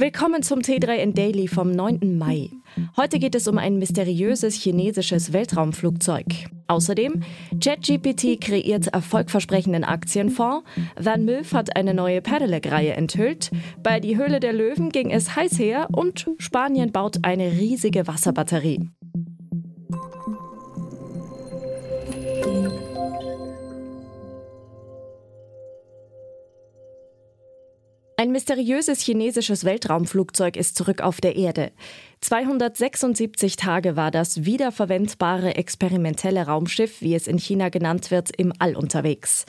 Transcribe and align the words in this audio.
Willkommen 0.00 0.44
zum 0.44 0.60
T3N 0.60 1.12
Daily 1.12 1.48
vom 1.48 1.72
9. 1.72 2.16
Mai. 2.18 2.50
Heute 2.96 3.18
geht 3.18 3.34
es 3.34 3.48
um 3.48 3.58
ein 3.58 3.78
mysteriöses 3.78 4.54
chinesisches 4.54 5.32
Weltraumflugzeug. 5.32 6.24
Außerdem, 6.68 7.24
JetGPT 7.60 8.40
kreiert 8.40 8.86
erfolgversprechenden 8.86 9.82
Aktienfonds, 9.82 10.62
Van 10.96 11.24
Milf 11.24 11.52
hat 11.52 11.74
eine 11.74 11.94
neue 11.94 12.22
Pedelec-Reihe 12.22 12.92
enthüllt, 12.92 13.50
bei 13.82 13.98
Die 13.98 14.16
Höhle 14.16 14.38
der 14.38 14.52
Löwen 14.52 14.90
ging 14.90 15.10
es 15.10 15.34
heiß 15.34 15.58
her 15.58 15.88
und 15.90 16.30
Spanien 16.38 16.92
baut 16.92 17.24
eine 17.24 17.50
riesige 17.50 18.06
Wasserbatterie. 18.06 18.90
Ein 28.20 28.32
mysteriöses 28.32 29.00
chinesisches 29.00 29.64
Weltraumflugzeug 29.64 30.56
ist 30.56 30.76
zurück 30.76 31.02
auf 31.02 31.20
der 31.20 31.36
Erde. 31.36 31.70
276 32.20 33.54
Tage 33.54 33.94
war 33.94 34.10
das 34.10 34.44
wiederverwendbare 34.44 35.54
experimentelle 35.54 36.44
Raumschiff, 36.44 37.00
wie 37.00 37.14
es 37.14 37.28
in 37.28 37.38
China 37.38 37.68
genannt 37.68 38.10
wird, 38.10 38.30
im 38.36 38.52
All 38.58 38.74
unterwegs. 38.74 39.46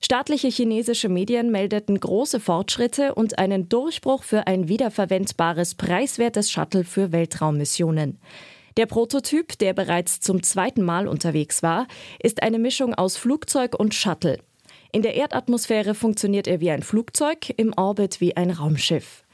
Staatliche 0.00 0.48
chinesische 0.48 1.08
Medien 1.08 1.52
meldeten 1.52 2.00
große 2.00 2.40
Fortschritte 2.40 3.14
und 3.14 3.38
einen 3.38 3.68
Durchbruch 3.68 4.24
für 4.24 4.48
ein 4.48 4.66
wiederverwendbares, 4.66 5.76
preiswertes 5.76 6.50
Shuttle 6.50 6.82
für 6.82 7.12
Weltraummissionen. 7.12 8.18
Der 8.76 8.86
Prototyp, 8.86 9.56
der 9.60 9.74
bereits 9.74 10.18
zum 10.18 10.42
zweiten 10.42 10.82
Mal 10.82 11.06
unterwegs 11.06 11.62
war, 11.62 11.86
ist 12.20 12.42
eine 12.42 12.58
Mischung 12.58 12.94
aus 12.94 13.16
Flugzeug 13.16 13.78
und 13.78 13.94
Shuttle. 13.94 14.40
In 14.90 15.02
der 15.02 15.14
Erdatmosphäre 15.14 15.94
funktioniert 15.94 16.46
er 16.46 16.60
wie 16.60 16.70
ein 16.70 16.82
Flugzeug, 16.82 17.50
im 17.56 17.74
Orbit 17.76 18.20
wie 18.20 18.36
ein 18.36 18.50
Raumschiff. 18.50 19.24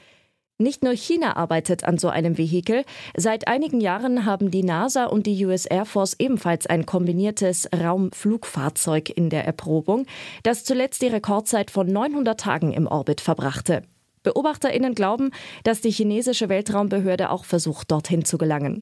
Nicht 0.59 0.85
nur 0.85 0.93
China 0.93 1.37
arbeitet 1.37 1.85
an 1.85 1.99
so 1.99 2.09
einem 2.09 2.39
Vehikel. 2.39 2.85
Seit 3.17 3.49
einigen 3.49 3.81
Jahren 3.81 4.25
haben 4.25 4.53
die 4.53 4.63
NASA 4.63 5.07
und 5.07 5.27
die 5.27 5.45
US 5.47 5.67
Air 5.67 5.85
Force 5.85 6.15
ebenfalls 6.19 6.67
ein 6.67 6.87
kombiniertes 6.87 7.69
Raumflugfahrzeug 7.75 9.11
in 9.11 9.31
der 9.31 9.45
Erprobung, 9.45 10.07
das 10.45 10.63
zuletzt 10.65 11.03
die 11.03 11.09
Rekordzeit 11.09 11.73
von 11.73 11.89
900 11.89 12.39
Tagen 12.39 12.73
im 12.73 12.87
Orbit 12.87 13.21
verbrachte. 13.21 13.83
BeobachterInnen 14.23 14.95
glauben, 14.95 15.31
dass 15.65 15.81
die 15.81 15.91
chinesische 15.91 16.49
Weltraumbehörde 16.49 17.31
auch 17.31 17.45
versucht, 17.45 17.91
dorthin 17.91 18.25
zu 18.25 18.39
gelangen. 18.39 18.81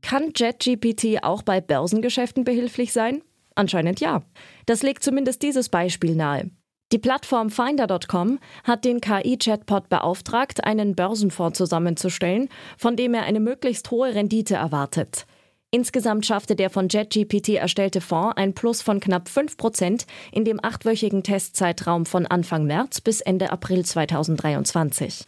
Kann 0.00 0.32
JetGPT 0.34 1.22
auch 1.22 1.42
bei 1.42 1.60
Börsengeschäften 1.60 2.44
behilflich 2.44 2.94
sein? 2.94 3.22
Anscheinend 3.58 3.98
ja. 3.98 4.22
Das 4.66 4.84
legt 4.84 5.02
zumindest 5.02 5.42
dieses 5.42 5.68
Beispiel 5.68 6.14
nahe. 6.14 6.48
Die 6.92 6.98
Plattform 6.98 7.50
Finder.com 7.50 8.38
hat 8.62 8.84
den 8.84 9.00
KI-Chatbot 9.00 9.88
beauftragt, 9.88 10.62
einen 10.62 10.94
Börsenfonds 10.94 11.58
zusammenzustellen, 11.58 12.50
von 12.78 12.94
dem 12.94 13.14
er 13.14 13.24
eine 13.24 13.40
möglichst 13.40 13.90
hohe 13.90 14.14
Rendite 14.14 14.54
erwartet. 14.54 15.26
Insgesamt 15.72 16.24
schaffte 16.24 16.54
der 16.54 16.70
von 16.70 16.88
JetGPT 16.88 17.56
erstellte 17.56 18.00
Fonds 18.00 18.36
ein 18.36 18.54
Plus 18.54 18.80
von 18.80 19.00
knapp 19.00 19.28
5 19.28 19.56
Prozent 19.56 20.06
in 20.30 20.44
dem 20.44 20.64
achtwöchigen 20.64 21.24
Testzeitraum 21.24 22.06
von 22.06 22.26
Anfang 22.26 22.64
März 22.64 23.00
bis 23.00 23.20
Ende 23.20 23.50
April 23.50 23.84
2023. 23.84 25.26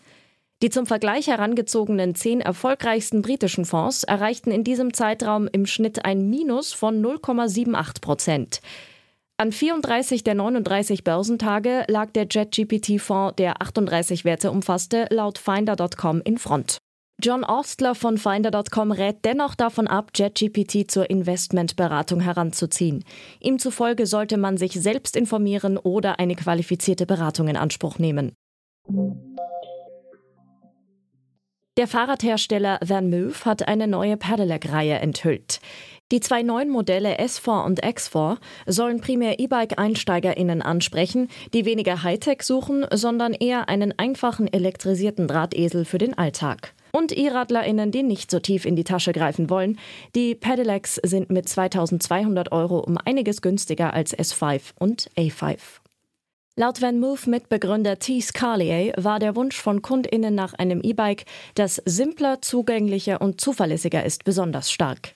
Die 0.63 0.69
zum 0.69 0.85
Vergleich 0.85 1.27
herangezogenen 1.29 2.15
zehn 2.15 2.43
erfolgreichsten 2.43 3.23
britischen 3.23 3.65
Fonds 3.65 4.05
erreichten 4.05 4.51
in 4.51 4.63
diesem 4.63 4.93
Zeitraum 4.93 5.49
im 5.51 5.65
Schnitt 5.65 6.05
ein 6.05 6.29
Minus 6.29 6.75
von 6.75 7.03
0,78 7.03 8.01
Prozent. 8.03 8.61
An 9.39 9.53
34 9.53 10.23
der 10.23 10.35
39 10.35 11.03
Börsentage 11.03 11.85
lag 11.89 12.11
der 12.11 12.27
JetGPT-Fonds, 12.31 13.37
der 13.37 13.63
38 13.63 14.27
Werte 14.27 14.51
umfasste, 14.51 15.07
laut 15.09 15.39
Finder.com 15.39 16.21
in 16.21 16.37
Front. 16.37 16.77
John 17.23 17.45
Ostler 17.45 17.95
von 17.95 18.19
Finder.com 18.19 18.93
rät 18.93 19.25
dennoch 19.25 19.55
davon 19.55 19.87
ab, 19.87 20.11
JetGPT 20.15 20.91
zur 20.91 21.09
Investmentberatung 21.09 22.21
heranzuziehen. 22.21 23.03
Ihm 23.41 23.59
zufolge 23.59 24.05
sollte 24.05 24.37
man 24.37 24.59
sich 24.59 24.73
selbst 24.73 25.17
informieren 25.17 25.79
oder 25.79 26.19
eine 26.19 26.35
qualifizierte 26.35 27.07
Beratung 27.07 27.49
in 27.49 27.57
Anspruch 27.57 27.99
nehmen. 27.99 28.33
Der 31.77 31.87
Fahrradhersteller 31.87 32.81
Van 32.85 33.11
Moof 33.11 33.45
hat 33.45 33.69
eine 33.69 33.87
neue 33.87 34.17
Pedelec-Reihe 34.17 34.99
enthüllt. 34.99 35.61
Die 36.11 36.19
zwei 36.19 36.43
neuen 36.43 36.69
Modelle 36.69 37.21
S4 37.21 37.65
und 37.65 37.85
X4 37.85 38.39
sollen 38.67 39.01
primär 39.01 39.39
E-Bike-EinsteigerInnen 39.39 40.63
ansprechen, 40.63 41.29
die 41.55 41.65
weniger 41.65 42.03
Hightech 42.03 42.43
suchen, 42.43 42.85
sondern 42.93 43.33
eher 43.33 43.69
einen 43.69 43.97
einfachen 43.97 44.53
elektrisierten 44.53 45.29
Drahtesel 45.29 45.85
für 45.85 45.99
den 45.99 46.19
Alltag. 46.19 46.75
Und 46.91 47.17
E-RadlerInnen, 47.17 47.93
die 47.93 48.03
nicht 48.03 48.33
so 48.33 48.41
tief 48.41 48.65
in 48.65 48.75
die 48.75 48.83
Tasche 48.83 49.13
greifen 49.13 49.49
wollen. 49.49 49.79
Die 50.17 50.35
Pedelecs 50.35 50.97
sind 50.97 51.31
mit 51.31 51.49
2200 51.49 52.51
Euro 52.51 52.81
um 52.81 52.99
einiges 52.99 53.43
günstiger 53.43 53.95
als 53.95 54.13
S5 54.13 54.73
und 54.77 55.09
A5. 55.17 55.59
Laut 56.57 56.83
Van 56.83 56.99
Move-Mitbegründer 56.99 58.01
T. 58.01 58.21
Scarlier 58.21 58.93
war 58.97 59.21
der 59.21 59.37
Wunsch 59.37 59.57
von 59.57 59.83
KundInnen 59.83 60.35
nach 60.35 60.53
einem 60.55 60.81
E-Bike, 60.83 61.25
das 61.55 61.81
simpler, 61.85 62.43
zugänglicher 62.43 63.21
und 63.21 63.41
zuverlässiger 63.41 64.05
ist, 64.05 64.25
besonders 64.25 64.71
stark. 64.73 65.15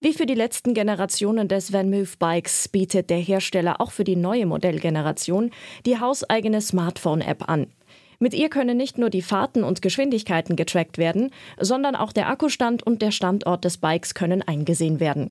Wie 0.00 0.12
für 0.12 0.26
die 0.26 0.34
letzten 0.34 0.74
Generationen 0.74 1.48
des 1.48 1.72
Van 1.72 1.88
Move 1.88 2.10
Bikes 2.18 2.68
bietet 2.68 3.08
der 3.08 3.18
Hersteller 3.18 3.80
auch 3.80 3.92
für 3.92 4.04
die 4.04 4.16
neue 4.16 4.46
Modellgeneration 4.46 5.50
die 5.86 5.98
hauseigene 5.98 6.60
Smartphone-App 6.60 7.48
an. 7.48 7.68
Mit 8.18 8.34
ihr 8.34 8.50
können 8.50 8.76
nicht 8.76 8.98
nur 8.98 9.10
die 9.10 9.22
Fahrten 9.22 9.64
und 9.64 9.80
Geschwindigkeiten 9.80 10.56
getrackt 10.56 10.98
werden, 10.98 11.30
sondern 11.58 11.94
auch 11.94 12.12
der 12.12 12.28
Akkustand 12.28 12.82
und 12.82 13.00
der 13.00 13.12
Standort 13.12 13.64
des 13.64 13.78
Bikes 13.78 14.14
können 14.14 14.42
eingesehen 14.42 15.00
werden. 15.00 15.28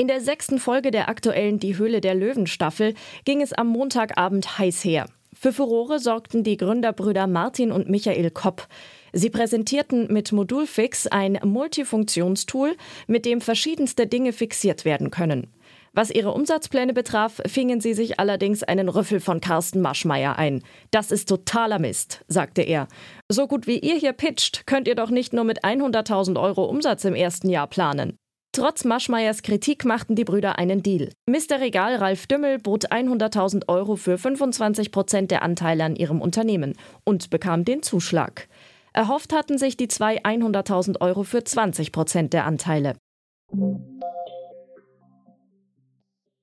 In 0.00 0.08
der 0.08 0.22
sechsten 0.22 0.58
Folge 0.58 0.90
der 0.90 1.10
aktuellen 1.10 1.58
Die 1.58 1.76
Höhle 1.76 2.00
der 2.00 2.14
Löwen 2.14 2.46
Staffel 2.46 2.94
ging 3.26 3.42
es 3.42 3.52
am 3.52 3.66
Montagabend 3.66 4.56
heiß 4.56 4.82
her. 4.82 5.04
Für 5.38 5.52
Furore 5.52 5.98
sorgten 5.98 6.42
die 6.42 6.56
Gründerbrüder 6.56 7.26
Martin 7.26 7.70
und 7.70 7.90
Michael 7.90 8.30
Kopp. 8.30 8.66
Sie 9.12 9.28
präsentierten 9.28 10.10
mit 10.10 10.32
Modulfix 10.32 11.06
ein 11.06 11.38
Multifunktionstool, 11.44 12.76
mit 13.08 13.26
dem 13.26 13.42
verschiedenste 13.42 14.06
Dinge 14.06 14.32
fixiert 14.32 14.86
werden 14.86 15.10
können. 15.10 15.48
Was 15.92 16.10
ihre 16.10 16.32
Umsatzpläne 16.32 16.94
betraf, 16.94 17.42
fingen 17.46 17.82
sie 17.82 17.92
sich 17.92 18.18
allerdings 18.18 18.62
einen 18.62 18.88
Rüffel 18.88 19.20
von 19.20 19.42
Carsten 19.42 19.82
Maschmeyer 19.82 20.38
ein. 20.38 20.62
Das 20.92 21.10
ist 21.10 21.28
totaler 21.28 21.78
Mist, 21.78 22.24
sagte 22.26 22.62
er. 22.62 22.88
So 23.28 23.46
gut 23.46 23.66
wie 23.66 23.78
ihr 23.78 23.96
hier 23.96 24.14
pitcht, 24.14 24.66
könnt 24.66 24.88
ihr 24.88 24.94
doch 24.94 25.10
nicht 25.10 25.34
nur 25.34 25.44
mit 25.44 25.62
100.000 25.62 26.40
Euro 26.40 26.64
Umsatz 26.64 27.04
im 27.04 27.14
ersten 27.14 27.50
Jahr 27.50 27.66
planen. 27.66 28.16
Trotz 28.52 28.84
Maschmeyers 28.84 29.42
Kritik 29.42 29.84
machten 29.84 30.16
die 30.16 30.24
Brüder 30.24 30.58
einen 30.58 30.82
Deal. 30.82 31.10
Mr. 31.26 31.60
Regal 31.60 31.94
Ralf 31.94 32.26
Dümmel 32.26 32.58
bot 32.58 32.90
100.000 32.90 33.68
Euro 33.68 33.94
für 33.94 34.18
25 34.18 34.90
Prozent 34.90 35.30
der 35.30 35.42
Anteile 35.42 35.84
an 35.84 35.94
ihrem 35.94 36.20
Unternehmen 36.20 36.74
und 37.04 37.30
bekam 37.30 37.64
den 37.64 37.84
Zuschlag. 37.84 38.48
Erhofft 38.92 39.32
hatten 39.32 39.56
sich 39.56 39.76
die 39.76 39.86
zwei 39.86 40.20
100.000 40.24 41.00
Euro 41.00 41.22
für 41.22 41.44
20 41.44 41.92
Prozent 41.92 42.32
der 42.32 42.44
Anteile. 42.44 42.96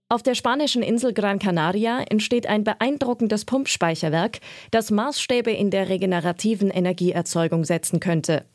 Auf 0.10 0.24
der 0.24 0.36
spanischen 0.36 0.84
Insel 0.84 1.12
Gran 1.14 1.40
Canaria 1.40 2.00
entsteht 2.10 2.48
ein 2.48 2.64
beeindruckendes 2.64 3.44
Pumpspeicherwerk, 3.44 4.40
das 4.72 4.90
Maßstäbe 4.92 5.52
in 5.52 5.70
der 5.70 5.90
regenerativen 5.90 6.70
Energieerzeugung 6.70 7.66
setzen 7.66 8.00
könnte. 8.00 8.46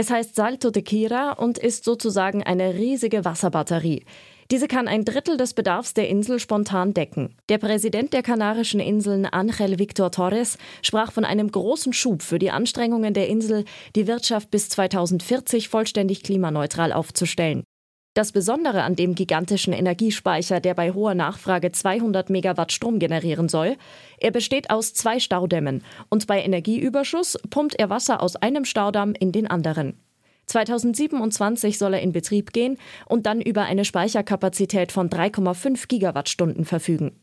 Es 0.00 0.10
heißt 0.10 0.36
Salto 0.36 0.70
de 0.70 0.84
Quira 0.84 1.32
und 1.32 1.58
ist 1.58 1.82
sozusagen 1.82 2.44
eine 2.44 2.74
riesige 2.74 3.24
Wasserbatterie. 3.24 4.04
Diese 4.48 4.68
kann 4.68 4.86
ein 4.86 5.04
Drittel 5.04 5.36
des 5.36 5.54
Bedarfs 5.54 5.92
der 5.92 6.08
Insel 6.08 6.38
spontan 6.38 6.94
decken. 6.94 7.34
Der 7.48 7.58
Präsident 7.58 8.12
der 8.12 8.22
Kanarischen 8.22 8.78
Inseln 8.78 9.26
Angel 9.26 9.80
Victor 9.80 10.12
Torres 10.12 10.56
sprach 10.82 11.10
von 11.10 11.24
einem 11.24 11.50
großen 11.50 11.92
Schub 11.92 12.22
für 12.22 12.38
die 12.38 12.52
Anstrengungen 12.52 13.12
der 13.12 13.26
Insel, 13.26 13.64
die 13.96 14.06
Wirtschaft 14.06 14.52
bis 14.52 14.68
2040 14.68 15.68
vollständig 15.68 16.22
klimaneutral 16.22 16.92
aufzustellen. 16.92 17.64
Das 18.18 18.32
Besondere 18.32 18.82
an 18.82 18.96
dem 18.96 19.14
gigantischen 19.14 19.72
Energiespeicher, 19.72 20.58
der 20.58 20.74
bei 20.74 20.90
hoher 20.90 21.14
Nachfrage 21.14 21.70
200 21.70 22.30
Megawatt 22.30 22.72
Strom 22.72 22.98
generieren 22.98 23.48
soll, 23.48 23.76
er 24.18 24.32
besteht 24.32 24.70
aus 24.70 24.92
zwei 24.92 25.20
Staudämmen 25.20 25.84
und 26.08 26.26
bei 26.26 26.42
Energieüberschuss 26.42 27.38
pumpt 27.48 27.76
er 27.78 27.90
Wasser 27.90 28.20
aus 28.20 28.34
einem 28.34 28.64
Staudamm 28.64 29.12
in 29.12 29.30
den 29.30 29.46
anderen. 29.46 30.00
2027 30.46 31.78
soll 31.78 31.94
er 31.94 32.00
in 32.00 32.10
Betrieb 32.10 32.52
gehen 32.52 32.76
und 33.06 33.24
dann 33.26 33.40
über 33.40 33.62
eine 33.62 33.84
Speicherkapazität 33.84 34.90
von 34.90 35.08
3,5 35.10 35.86
Gigawattstunden 35.86 36.64
verfügen. 36.64 37.22